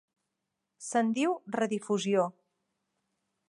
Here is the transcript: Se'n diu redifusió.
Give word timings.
Se'n 0.85 1.11
diu 1.19 1.37
redifusió. 1.57 2.27